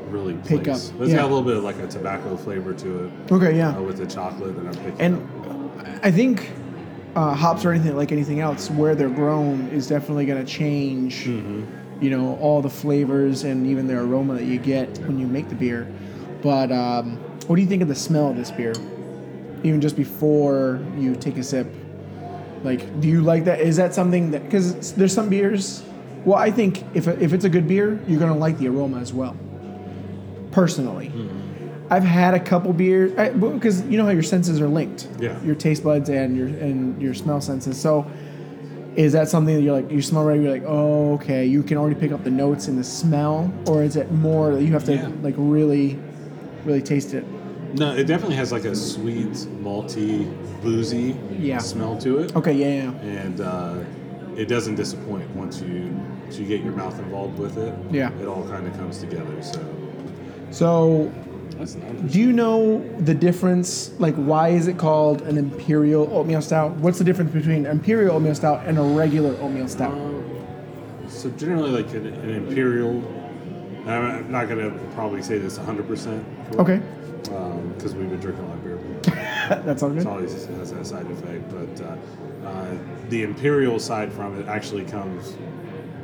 really 0.08 0.34
Pick 0.46 0.64
place. 0.64 0.90
up, 0.90 1.00
it's 1.00 1.10
yeah. 1.10 1.16
got 1.16 1.24
a 1.24 1.28
little 1.28 1.42
bit 1.42 1.56
of 1.56 1.64
like 1.64 1.78
a 1.78 1.86
tobacco 1.86 2.36
flavor 2.36 2.74
to 2.74 3.04
it 3.04 3.12
okay. 3.32 3.56
Yeah. 3.56 3.76
uh, 3.76 3.82
with 3.82 3.96
the 3.98 4.06
chocolate 4.06 4.54
that 4.56 4.66
I'm 4.66 4.74
picking. 4.84 5.00
And 5.00 5.16
up. 5.80 6.04
I 6.04 6.10
think 6.10 6.50
uh, 7.16 7.34
hops 7.34 7.64
or 7.64 7.72
anything 7.72 7.96
like 7.96 8.12
anything 8.12 8.40
else, 8.40 8.70
where 8.70 8.94
they're 8.94 9.08
grown 9.08 9.68
is 9.68 9.86
definitely 9.88 10.26
going 10.26 10.44
to 10.44 10.50
change. 10.50 11.26
You 12.00 12.10
know 12.10 12.36
all 12.36 12.62
the 12.62 12.70
flavors 12.70 13.42
and 13.42 13.66
even 13.66 13.88
the 13.88 13.98
aroma 13.98 14.34
that 14.34 14.44
you 14.44 14.58
get 14.58 14.98
when 14.98 15.18
you 15.18 15.26
make 15.26 15.48
the 15.48 15.56
beer. 15.56 15.90
But 16.42 16.70
um, 16.70 17.16
what 17.48 17.56
do 17.56 17.62
you 17.62 17.66
think 17.66 17.82
of 17.82 17.88
the 17.88 17.94
smell 17.96 18.28
of 18.28 18.36
this 18.36 18.52
beer? 18.52 18.74
Even 19.64 19.80
just 19.80 19.96
before 19.96 20.80
you 20.96 21.16
take 21.16 21.36
a 21.36 21.42
sip, 21.42 21.66
like, 22.62 23.00
do 23.00 23.08
you 23.08 23.20
like 23.22 23.44
that? 23.44 23.60
Is 23.60 23.76
that 23.76 23.94
something 23.94 24.30
that 24.32 24.44
because 24.44 24.92
there's 24.94 25.12
some 25.12 25.28
beers? 25.28 25.82
Well, 26.24 26.38
I 26.38 26.50
think 26.50 26.84
if 26.94 27.06
if 27.08 27.32
it's 27.32 27.44
a 27.44 27.48
good 27.48 27.68
beer, 27.68 28.00
you're 28.06 28.18
going 28.18 28.32
to 28.32 28.38
like 28.38 28.58
the 28.58 28.68
aroma 28.68 28.98
as 28.98 29.12
well. 29.12 29.36
Personally. 30.50 31.08
Mm-hmm. 31.08 31.46
I've 31.90 32.04
had 32.04 32.34
a 32.34 32.40
couple 32.40 32.72
beers 32.72 33.12
because 33.40 33.82
you 33.86 33.96
know 33.96 34.04
how 34.04 34.10
your 34.10 34.22
senses 34.22 34.60
are 34.60 34.68
linked. 34.68 35.08
Yeah. 35.18 35.42
Your 35.42 35.54
taste 35.54 35.82
buds 35.82 36.10
and 36.10 36.36
your 36.36 36.48
and 36.48 37.00
your 37.00 37.14
smell 37.14 37.40
senses. 37.40 37.80
So, 37.80 38.10
is 38.94 39.12
that 39.14 39.28
something 39.28 39.54
that 39.54 39.62
you're 39.62 39.72
like 39.80 39.90
you 39.90 40.02
smell 40.02 40.24
right? 40.24 40.38
You're 40.40 40.52
like, 40.52 40.64
oh, 40.66 41.14
okay. 41.14 41.46
You 41.46 41.62
can 41.62 41.78
already 41.78 41.98
pick 41.98 42.12
up 42.12 42.24
the 42.24 42.30
notes 42.30 42.68
in 42.68 42.76
the 42.76 42.84
smell, 42.84 43.50
or 43.66 43.82
is 43.82 43.96
it 43.96 44.10
more 44.12 44.54
that 44.54 44.62
you 44.62 44.72
have 44.72 44.84
to 44.84 44.96
Yeah. 44.96 45.10
like 45.22 45.34
really, 45.38 45.98
really 46.64 46.82
taste 46.82 47.14
it? 47.14 47.24
No, 47.74 47.94
it 47.94 48.06
definitely 48.06 48.36
has 48.36 48.52
like 48.52 48.64
a 48.64 48.74
sweet, 48.74 49.32
malty, 49.62 50.26
boozy 50.62 51.16
Yeah. 51.38 51.58
smell 51.58 51.96
to 51.98 52.18
it. 52.18 52.34
Okay, 52.36 52.52
yeah, 52.52 52.66
yeah, 53.02 53.10
and 53.10 53.40
uh, 53.40 53.74
it 54.36 54.46
doesn't 54.48 54.76
disappoint 54.76 55.28
once 55.34 55.60
you 55.60 55.90
once 56.22 56.38
you 56.38 56.46
get 56.46 56.62
your 56.62 56.72
mouth 56.74 56.98
involved 56.98 57.38
with 57.38 57.58
it. 57.58 57.74
Yeah. 57.90 58.10
it 58.20 58.26
all 58.26 58.46
kind 58.48 58.66
of 58.66 58.76
comes 58.76 58.98
together. 58.98 59.42
So 59.42 59.60
So, 60.50 61.12
that's 61.58 61.74
do 61.74 62.20
you 62.20 62.32
know 62.32 62.78
the 63.00 63.14
difference? 63.14 63.90
Like, 63.98 64.14
why 64.14 64.48
is 64.50 64.68
it 64.68 64.78
called 64.78 65.22
an 65.22 65.36
imperial 65.38 66.08
oatmeal 66.16 66.40
stout? 66.42 66.72
What's 66.76 66.98
the 66.98 67.04
difference 67.04 67.32
between 67.32 67.66
imperial 67.66 68.16
oatmeal 68.16 68.34
stout 68.34 68.62
and 68.66 68.78
a 68.78 68.82
regular 68.82 69.30
oatmeal 69.40 69.68
stout? 69.68 69.96
So 71.08 71.30
generally, 71.30 71.70
like 71.70 71.92
an, 71.94 72.06
an 72.06 72.30
imperial. 72.30 73.02
I'm 73.86 74.30
not 74.30 74.48
gonna 74.48 74.70
probably 74.94 75.22
say 75.22 75.38
this 75.38 75.56
100 75.56 75.86
percent. 75.88 76.24
Okay, 76.56 76.80
Because 77.78 77.94
we've 77.94 78.10
been 78.10 78.18
drinking 78.18 78.44
a 78.44 78.48
lot 78.48 78.56
of 78.56 78.64
beer. 78.64 78.78
that's 79.64 79.82
all 79.84 79.92
It 79.92 79.98
It's 79.98 80.06
always 80.06 80.46
has 80.46 80.72
that 80.72 80.84
side 80.84 81.06
effect, 81.10 81.48
but 81.48 81.84
uh, 81.86 82.48
uh, 82.48 82.76
the 83.08 83.22
imperial 83.22 83.78
side 83.78 84.12
from 84.12 84.38
it 84.40 84.48
actually 84.48 84.84
comes 84.84 85.34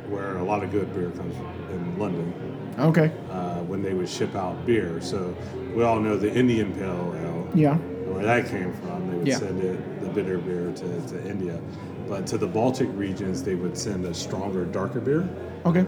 where 0.07 0.37
a 0.37 0.43
lot 0.43 0.63
of 0.63 0.71
good 0.71 0.93
beer 0.93 1.09
comes 1.11 1.35
from 1.35 1.47
in 1.71 1.99
London. 1.99 2.33
Okay, 2.79 3.11
uh, 3.29 3.59
when 3.63 3.81
they 3.81 3.93
would 3.93 4.07
ship 4.07 4.35
out 4.35 4.65
beer. 4.65 5.01
So 5.01 5.35
we 5.75 5.83
all 5.83 5.99
know 5.99 6.15
the 6.17 6.33
Indian 6.33 6.73
Pale 6.73 7.13
Ale, 7.21 7.47
yeah, 7.53 7.75
where 7.77 8.23
that 8.23 8.47
came 8.47 8.73
from. 8.73 9.09
They 9.11 9.17
would 9.17 9.27
Yeah. 9.27 9.37
send 9.39 9.61
it, 9.61 10.01
the 10.01 10.07
bitter 10.07 10.37
beer 10.37 10.71
to, 10.71 11.01
to 11.07 11.29
India. 11.29 11.59
But 12.07 12.25
to 12.27 12.37
the 12.37 12.47
Baltic 12.47 12.87
regions, 12.93 13.43
they 13.43 13.55
would 13.55 13.77
send 13.77 14.05
a 14.05 14.13
stronger, 14.13 14.63
darker 14.65 14.99
beer, 15.01 15.27
okay, 15.65 15.85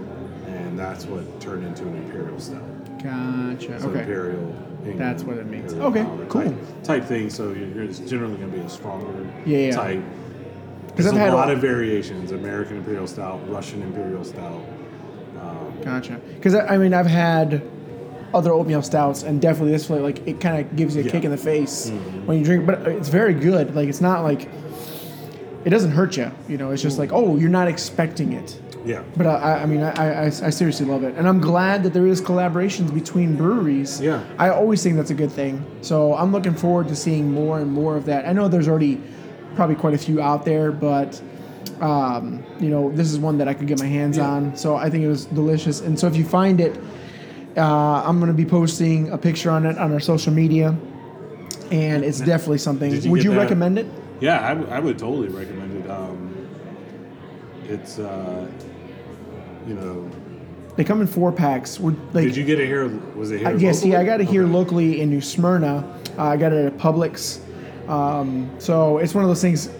that's 0.89 1.05
what 1.05 1.39
turned 1.41 1.65
into 1.65 1.83
an 1.83 1.95
imperial 2.03 2.39
stout. 2.39 2.61
gotcha. 3.03 3.79
So 3.79 3.89
Okay, 3.89 3.99
imperial. 4.01 4.55
England, 4.85 4.99
That's 5.01 5.23
what 5.23 5.37
it 5.37 5.47
means. 5.47 5.73
Okay, 5.73 6.05
cool. 6.29 6.43
Type, 6.43 6.53
type 6.83 7.03
thing. 7.05 7.29
So 7.29 7.51
you're, 7.51 7.83
it's 7.83 7.99
generally 7.99 8.37
going 8.37 8.51
to 8.51 8.57
be 8.57 8.63
a 8.63 8.69
stronger 8.69 9.27
Yeah, 9.45 9.57
yeah. 9.57 9.71
type. 9.75 10.03
There's 10.95 11.07
I've 11.07 11.15
a 11.15 11.19
had 11.19 11.33
lot 11.33 11.49
of 11.51 11.59
variations: 11.59 12.31
American 12.31 12.77
imperial 12.77 13.05
stout, 13.07 13.39
Russian 13.49 13.81
imperial 13.81 14.23
stout. 14.23 14.61
Um, 15.41 15.73
Gotcha. 15.83 16.19
Because 16.35 16.55
I 16.55 16.77
mean, 16.77 16.93
I've 16.93 17.05
had 17.05 17.61
other 18.33 18.51
oatmeal 18.53 18.81
stouts, 18.81 19.23
and 19.23 19.41
definitely 19.41 19.71
this 19.73 19.87
flavor, 19.87 20.03
like 20.03 20.25
it 20.27 20.39
kind 20.39 20.57
of 20.65 20.75
gives 20.75 20.95
you 20.95 21.01
a 21.01 21.05
Yeah. 21.05 21.11
kick 21.11 21.23
in 21.25 21.31
the 21.31 21.37
face 21.37 21.89
when 22.25 22.39
you 22.39 22.45
drink. 22.45 22.65
But 22.65 22.87
it's 22.87 23.09
very 23.09 23.33
good. 23.33 23.75
Like 23.75 23.89
it's 23.89 24.01
not 24.01 24.23
like 24.23 24.47
it 25.65 25.69
doesn't 25.69 25.91
hurt 25.91 26.15
you. 26.17 26.31
You 26.47 26.57
know, 26.57 26.71
it's 26.71 26.81
just 26.81 26.97
like 26.97 27.11
oh, 27.11 27.35
you're 27.35 27.49
not 27.49 27.67
expecting 27.67 28.31
it. 28.33 28.59
Yeah. 28.87 29.03
But 29.15 29.27
I, 29.27 29.63
I 29.63 29.65
mean, 29.65 29.81
I, 29.83 29.91
I, 29.91 30.25
I 30.25 30.49
seriously 30.49 30.85
love 30.85 31.03
it, 31.03 31.15
and 31.17 31.27
I'm 31.27 31.39
glad 31.41 31.83
that 31.83 31.93
there 31.93 32.07
is 32.07 32.21
collaborations 32.21 32.93
between 32.93 33.35
breweries. 33.35 33.99
Yeah. 34.01 34.23
I 34.37 34.49
always 34.49 34.81
think 34.81 34.95
that's 34.95 35.11
a 35.11 35.15
good 35.23 35.31
thing. 35.31 35.65
So 35.81 36.15
I'm 36.15 36.31
looking 36.31 36.55
forward 36.55 36.87
to 36.87 36.95
seeing 36.95 37.31
more 37.31 37.59
and 37.59 37.71
more 37.71 37.97
of 37.97 38.05
that. 38.05 38.25
I 38.27 38.33
know 38.33 38.47
there's 38.47 38.67
already 38.67 39.01
probably 39.55 39.75
quite 39.75 39.93
a 39.93 39.97
few 39.97 40.21
out 40.21 40.45
there, 40.45 40.71
but 40.71 41.21
um, 41.81 42.43
you 42.59 42.69
know, 42.69 42.91
this 42.91 43.11
is 43.11 43.19
one 43.19 43.37
that 43.39 43.47
I 43.47 43.53
could 43.53 43.67
get 43.67 43.79
my 43.79 43.85
hands 43.87 44.17
Yeah. 44.17 44.29
on. 44.29 44.55
So 44.55 44.75
I 44.77 44.89
think 44.89 45.03
it 45.03 45.07
was 45.09 45.25
delicious. 45.25 45.81
And 45.81 45.99
so 45.99 46.07
if 46.07 46.15
you 46.15 46.23
find 46.25 46.59
it, 46.61 46.79
uh, 47.57 48.03
I'm 48.07 48.19
going 48.19 48.31
to 48.31 48.37
be 48.37 48.45
posting 48.45 49.09
a 49.09 49.17
picture 49.17 49.51
on 49.51 49.65
it 49.65 49.77
on 49.77 49.91
our 49.91 49.99
social 49.99 50.31
media, 50.33 50.75
and 51.71 52.03
it's 52.05 52.19
definitely 52.19 52.59
something. 52.59 52.91
You 53.01 53.11
Would 53.11 53.23
you 53.23 53.31
that? 53.31 53.37
recommend 53.37 53.77
it? 53.79 53.87
Yeah, 54.21 54.43
I, 54.45 54.53
w- 54.55 54.69
I 54.71 54.79
would 54.79 54.97
totally 54.97 55.27
recommend 55.27 55.83
it. 55.83 55.89
Um, 55.89 56.33
it's, 57.67 57.99
uh, 57.99 58.47
you 59.67 59.75
know, 59.75 60.09
They 60.75 60.83
come 60.83 61.01
in 61.01 61.07
four 61.07 61.31
packs. 61.31 61.79
Would 61.79 61.95
like 62.13 62.25
did 62.25 62.35
you 62.37 62.45
get 62.45 62.59
it 62.59 62.67
here? 62.67 62.87
Was 63.15 63.31
it 63.31 63.39
here? 63.39 63.47
I, 63.49 63.51
yes, 63.53 63.77
locally? 63.77 63.91
yeah, 63.91 63.99
I 63.99 64.05
got 64.05 64.21
it 64.21 64.27
here 64.29 64.43
Okay. 64.43 64.51
locally 64.53 65.01
in 65.01 65.09
New 65.09 65.21
Smyrna. 65.21 65.83
Uh, 66.17 66.23
I 66.23 66.37
got 66.37 66.53
it 66.53 66.65
at 66.65 66.77
Publix. 66.77 67.39
Um, 67.89 68.49
so 68.59 68.97
it's 68.97 69.13
one 69.13 69.23
of 69.23 69.29
those 69.29 69.41
things. 69.41 69.69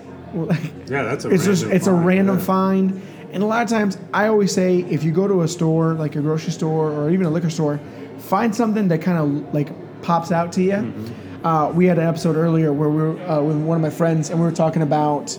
Yeah, 0.89 1.03
that's 1.03 1.25
a 1.25 1.29
It's 1.29 1.45
just 1.45 1.65
it's 1.65 1.87
a 1.87 1.93
random 1.93 2.37
yeah. 2.37 2.43
find, 2.43 3.01
and 3.31 3.41
a 3.43 3.45
lot 3.45 3.63
of 3.63 3.69
times 3.69 3.97
I 4.13 4.27
always 4.27 4.51
say 4.53 4.79
if 4.89 5.03
you 5.03 5.11
go 5.11 5.27
to 5.27 5.41
a 5.41 5.47
store 5.47 5.93
like 5.93 6.15
a 6.15 6.21
grocery 6.21 6.51
store 6.51 6.91
or 6.91 7.09
even 7.09 7.25
a 7.25 7.29
liquor 7.29 7.49
store, 7.49 7.79
find 8.19 8.53
something 8.53 8.87
that 8.89 9.01
kind 9.01 9.17
of 9.17 9.53
like 9.53 9.69
pops 10.01 10.31
out 10.31 10.51
to 10.53 10.61
you. 10.63 10.71
Mm-hmm. 10.73 11.45
Uh, 11.45 11.69
we 11.71 11.85
had 11.85 11.97
an 11.97 12.07
episode 12.07 12.35
earlier 12.35 12.71
where 12.73 12.89
we 12.89 12.97
were 13.03 13.19
uh, 13.29 13.41
with 13.41 13.57
one 13.57 13.77
of 13.77 13.81
my 13.81 13.89
friends 13.89 14.29
and 14.29 14.39
we 14.39 14.45
were 14.45 14.51
talking 14.51 14.81
about 14.81 15.37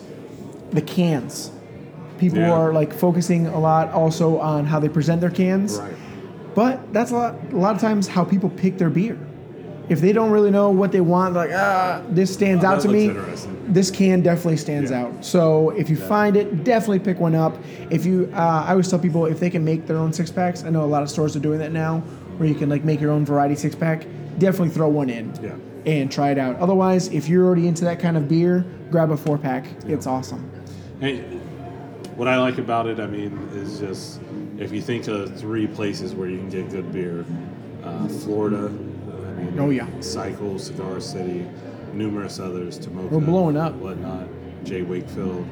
the 0.70 0.80
cans. 0.82 1.50
People 2.18 2.40
Yeah. 2.40 2.52
are 2.52 2.72
like 2.72 2.92
focusing 2.92 3.46
a 3.46 3.58
lot 3.58 3.92
also 3.92 4.38
on 4.38 4.64
how 4.66 4.78
they 4.80 4.88
present 4.88 5.20
their 5.20 5.30
cans. 5.30 5.78
Right. 5.78 5.94
But 6.54 6.92
that's 6.92 7.10
a 7.12 7.14
lot, 7.14 7.34
a 7.52 7.56
lot 7.56 7.74
of 7.74 7.80
times 7.80 8.08
how 8.08 8.24
people 8.24 8.50
pick 8.50 8.78
their 8.78 8.90
beer. 8.90 9.16
If 9.88 10.00
they 10.02 10.12
don't 10.12 10.30
really 10.30 10.50
know 10.50 10.70
what 10.70 10.92
they 10.92 11.00
want, 11.00 11.34
like 11.34 11.50
ah, 11.54 12.02
this 12.10 12.30
stands 12.32 12.62
Oh, 12.64 12.68
out 12.68 12.80
to 12.82 12.88
me. 12.88 13.14
This 13.68 13.90
can 13.90 14.20
definitely 14.20 14.58
stands 14.58 14.90
Yeah. 14.90 15.04
out. 15.04 15.24
So 15.24 15.70
if 15.70 15.88
you 15.88 15.96
find 15.96 16.36
it, 16.36 16.64
definitely 16.64 16.98
pick 16.98 17.20
one 17.20 17.34
up. 17.34 17.56
If 17.88 18.04
you, 18.04 18.28
uh, 18.34 18.64
I 18.66 18.72
always 18.72 18.88
tell 18.88 18.98
people 18.98 19.24
if 19.26 19.40
they 19.40 19.48
can 19.48 19.64
make 19.64 19.86
their 19.86 19.96
own 19.96 20.12
six 20.12 20.30
packs. 20.30 20.62
I 20.64 20.70
know 20.70 20.84
a 20.84 20.86
lot 20.86 21.02
of 21.02 21.08
stores 21.08 21.36
are 21.36 21.40
doing 21.40 21.58
that 21.60 21.72
now, 21.72 22.02
where 22.36 22.48
you 22.48 22.54
can 22.54 22.68
like 22.68 22.84
make 22.84 23.00
your 23.00 23.12
own 23.12 23.24
variety 23.24 23.54
six 23.54 23.74
pack. 23.74 24.04
Definitely 24.38 24.70
throw 24.74 24.88
one 24.88 25.08
in 25.08 25.32
Yeah. 25.42 25.50
and 25.86 26.10
try 26.10 26.30
it 26.32 26.38
out. 26.38 26.58
Otherwise, 26.60 27.08
if 27.08 27.28
you're 27.28 27.46
already 27.46 27.66
into 27.66 27.84
that 27.86 27.98
kind 27.98 28.16
of 28.18 28.28
beer, 28.28 28.64
grab 28.90 29.10
a 29.10 29.16
four 29.16 29.38
pack. 29.38 29.64
It's 29.86 30.06
awesome. 30.06 30.44
Hey, 31.00 31.22
what 32.18 32.28
I 32.28 32.36
like 32.38 32.58
about 32.58 32.86
it, 32.86 33.00
I 33.00 33.06
mean, 33.06 33.32
is 33.54 33.78
just 33.78 34.20
if 34.58 34.72
you 34.72 34.82
think 34.82 35.06
of 35.08 35.38
three 35.38 35.66
places 35.66 36.14
where 36.14 36.28
you 36.28 36.36
can 36.38 36.50
get 36.50 36.68
good 36.70 36.92
beer, 36.92 37.24
uh, 37.84 38.08
Florida, 38.08 38.66
I 38.66 39.40
mean, 39.40 39.54
Oh, 39.58 39.70
yeah. 39.70 39.86
Cycle, 40.00 40.58
Cigar 40.58 41.00
City, 41.00 41.46
numerous 41.94 42.38
others, 42.40 42.78
Tomoka, 42.78 43.10
We're 43.10 43.20
blowing 43.20 43.56
up. 43.56 43.72
whatnot, 43.74 44.26
Jay 44.64 44.82
Wakefield, 44.82 45.46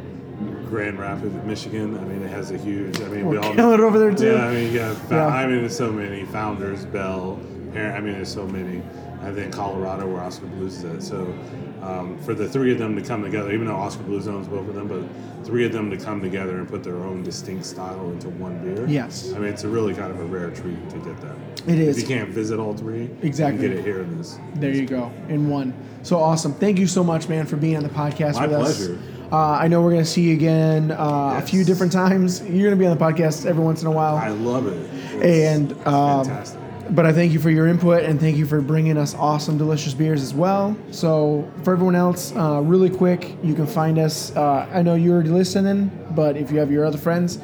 Grand 0.68 0.99
Rapids, 0.99 1.35
Michigan. 1.46 1.96
I 1.96 2.02
mean, 2.02 2.23
it 2.23 2.28
has 2.30 2.50
a 2.50 2.58
huge. 2.58 3.00
I 3.00 3.04
mean, 3.08 3.26
we 3.26 3.38
We're 3.38 3.44
all 3.44 3.54
killing 3.54 3.75
it 3.80 3.85
over 3.85 3.99
there 3.99 4.12
too. 4.14 4.32
Yeah, 4.32 4.46
I 4.49 4.52
mean, 4.52 4.73
yeah, 4.73 4.94
Yeah. 5.11 5.26
I 5.28 5.46
mean, 5.46 5.61
there's 5.61 5.76
so 5.76 5.90
many 5.92 6.25
founders, 6.26 6.85
Bell. 6.85 7.38
I 7.75 8.00
mean, 8.00 8.14
there's 8.14 8.32
so 8.32 8.46
many. 8.46 8.82
And 9.23 9.37
then 9.37 9.50
Colorado, 9.50 10.06
where 10.06 10.23
Oskar 10.23 10.46
Blues 10.46 10.76
is 10.78 10.85
at. 10.85 11.02
So, 11.02 11.35
um, 11.82 12.18
for 12.20 12.35
the 12.35 12.49
three 12.49 12.73
of 12.73 12.78
them 12.78 12.94
to 12.96 13.02
come 13.02 13.23
together, 13.23 13.50
even 13.52 13.66
though 13.66 13.76
Oskar 13.76 14.02
Blues 14.04 14.28
owns 14.28 14.46
both 14.49 14.68
of 14.68 14.75
them, 14.75 14.88
but 14.88 15.46
three 15.46 15.64
of 15.64 15.73
them 15.73 15.90
to 15.90 15.96
come 15.96 16.20
together 16.20 16.58
and 16.58 16.68
put 16.68 16.82
their 16.85 16.96
own 16.96 17.23
distinct 17.23 17.64
style 17.64 18.11
into 18.11 18.28
one 18.28 18.58
beer. 18.62 18.87
Yes. 18.87 19.32
I 19.35 19.38
mean, 19.38 19.49
it's 19.52 19.64
a 19.64 19.68
really 19.68 19.94
kind 19.94 20.11
of 20.11 20.20
a 20.20 20.25
rare 20.25 20.50
treat 20.50 20.88
to 20.90 20.99
get 20.99 21.20
that. 21.23 21.37
It 21.66 21.78
is. 21.78 21.96
If 21.99 22.08
you 22.08 22.16
can't 22.16 22.30
visit 22.30 22.58
all 22.58 22.75
three, 22.75 23.11
Exactly. 23.23 23.62
you 23.62 23.68
get 23.70 23.78
it 23.78 23.85
here 23.85 24.00
in 24.00 24.18
this. 24.18 24.38
There 24.56 24.70
you 24.73 24.87
go, 24.87 25.11
in 25.28 25.49
one. 25.49 25.75
So 26.02 26.18
awesome. 26.18 26.54
Thank 26.54 26.78
you 26.78 26.87
so 26.87 27.02
much, 27.02 27.28
man, 27.28 27.46
for 27.46 27.56
being 27.56 27.76
on 27.76 27.82
the 27.82 27.88
podcast 27.88 28.35
My 28.35 28.46
with 28.46 28.56
pleasure. 28.61 28.94
us. 28.94 29.32
Uh, 29.32 29.37
I 29.37 29.66
know 29.66 29.82
we're 29.82 29.90
going 29.90 30.04
to 30.04 30.08
see 30.08 30.23
you 30.23 30.35
again 30.35 30.92
uh, 30.92 31.40
a 31.42 31.42
few 31.42 31.64
different 31.64 31.92
times. 31.92 32.42
You're 32.42 32.68
going 32.70 32.70
to 32.70 32.76
be 32.76 32.87
on 32.87 32.96
the 32.96 33.04
podcast 33.04 33.44
every 33.44 33.64
once 33.64 33.80
in 33.82 33.88
a 33.88 33.90
while. 33.90 34.14
I 34.16 34.28
love 34.28 34.68
it. 34.68 34.76
It's 35.20 35.25
and 35.25 35.73
um, 35.87 36.25
fantastic. 36.25 36.61
But 36.90 37.04
I 37.04 37.12
thank 37.12 37.32
you 37.32 37.40
for 37.40 37.50
your 37.50 37.66
input 37.66 38.04
and 38.04 38.20
thank 38.20 38.36
you 38.36 38.46
for 38.46 38.60
bringing 38.60 38.96
us 38.96 39.14
awesome, 39.14 39.58
delicious 39.58 39.94
beers 39.94 40.22
as 40.22 40.32
well. 40.34 40.76
So 40.90 41.50
for 41.64 41.72
everyone 41.72 41.96
else, 41.96 42.34
uh, 42.36 42.60
really 42.62 42.90
quick, 42.90 43.36
you 43.42 43.54
can 43.54 43.66
find 43.66 43.98
us. 43.98 44.34
Uh, 44.36 44.68
I 44.72 44.82
know 44.82 44.94
you're 44.94 45.22
listening, 45.24 45.90
but 46.10 46.36
if 46.36 46.50
you 46.50 46.58
have 46.58 46.70
your 46.70 46.84
other 46.84 46.98
friends, 46.98 47.38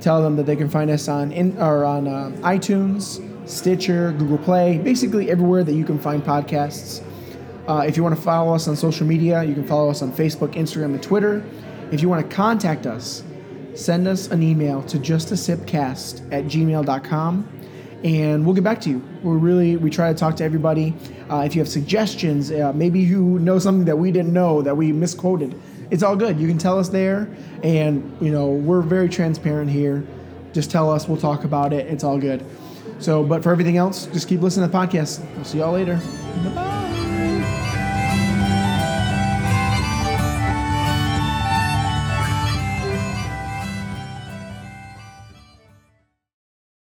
tell 0.00 0.22
them 0.22 0.36
that 0.36 0.46
they 0.46 0.56
can 0.56 0.68
find 0.68 0.90
us 0.90 1.08
on 1.08 1.32
in 1.32 1.56
or 1.58 1.84
on 1.84 2.08
uh, 2.08 2.30
iTunes, 2.40 3.26
Stitcher, 3.48 4.12
Google 4.12 4.38
Play, 4.38 4.78
basically 4.78 5.30
everywhere 5.30 5.64
that 5.64 5.74
you 5.74 5.84
can 5.84 5.98
find 5.98 6.22
podcasts. 6.22 7.04
Uh, 7.68 7.84
if 7.86 7.96
you 7.96 8.02
want 8.02 8.16
to 8.16 8.20
follow 8.20 8.54
us 8.54 8.66
on 8.66 8.76
social 8.76 9.06
media, 9.06 9.42
you 9.44 9.54
can 9.54 9.66
follow 9.66 9.90
us 9.90 10.02
on 10.02 10.12
Facebook, 10.12 10.54
Instagram, 10.54 10.94
and 10.94 11.02
Twitter. 11.02 11.44
If 11.92 12.02
you 12.02 12.08
want 12.08 12.28
to 12.28 12.36
contact 12.36 12.86
us, 12.86 13.22
send 13.74 14.08
us 14.08 14.28
an 14.28 14.42
email 14.42 14.82
to 14.84 14.98
justasipcast 14.98 16.32
at 16.32 16.44
gmail.com 16.44 17.59
and 18.04 18.44
we'll 18.44 18.54
get 18.54 18.64
back 18.64 18.80
to 18.82 18.90
you. 18.90 19.02
We're 19.22 19.36
really, 19.36 19.76
we 19.76 19.90
try 19.90 20.12
to 20.12 20.18
talk 20.18 20.36
to 20.36 20.44
everybody. 20.44 20.94
Uh, 21.30 21.42
if 21.44 21.54
you 21.54 21.60
have 21.60 21.68
suggestions, 21.68 22.50
uh, 22.50 22.72
maybe 22.74 23.00
you 23.00 23.38
know 23.40 23.58
something 23.58 23.84
that 23.84 23.96
we 23.96 24.10
didn't 24.10 24.32
know 24.32 24.62
that 24.62 24.76
we 24.76 24.92
misquoted, 24.92 25.60
it's 25.90 26.02
all 26.02 26.16
good. 26.16 26.38
You 26.40 26.48
can 26.48 26.58
tell 26.58 26.78
us 26.78 26.88
there. 26.88 27.28
And, 27.62 28.16
you 28.20 28.30
know, 28.30 28.48
we're 28.48 28.82
very 28.82 29.08
transparent 29.08 29.70
here. 29.70 30.06
Just 30.52 30.70
tell 30.70 30.90
us, 30.90 31.08
we'll 31.08 31.20
talk 31.20 31.44
about 31.44 31.72
it. 31.72 31.86
It's 31.86 32.04
all 32.04 32.18
good. 32.18 32.44
So, 32.98 33.22
but 33.22 33.42
for 33.42 33.52
everything 33.52 33.76
else, 33.76 34.06
just 34.06 34.28
keep 34.28 34.40
listening 34.40 34.68
to 34.68 34.72
the 34.72 34.78
podcast. 34.78 35.24
We'll 35.36 35.44
see 35.44 35.58
y'all 35.58 35.72
later. 35.72 36.00
Bye-bye. 36.44 36.79